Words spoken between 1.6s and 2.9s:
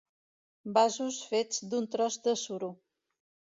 d'un tros de suro.